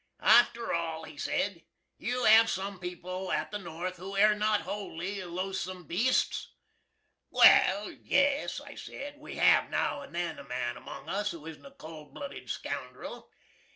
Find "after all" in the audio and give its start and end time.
0.23-1.03